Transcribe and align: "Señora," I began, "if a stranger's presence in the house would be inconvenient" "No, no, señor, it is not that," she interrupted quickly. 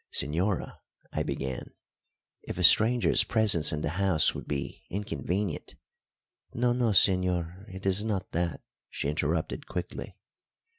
"Señora," 0.11 0.79
I 1.13 1.21
began, 1.21 1.75
"if 2.41 2.57
a 2.57 2.63
stranger's 2.63 3.23
presence 3.23 3.71
in 3.71 3.81
the 3.81 4.01
house 4.01 4.33
would 4.33 4.47
be 4.47 4.81
inconvenient" 4.89 5.75
"No, 6.55 6.73
no, 6.73 6.87
señor, 6.89 7.71
it 7.71 7.85
is 7.85 8.03
not 8.03 8.31
that," 8.31 8.61
she 8.89 9.09
interrupted 9.09 9.67
quickly. 9.67 10.15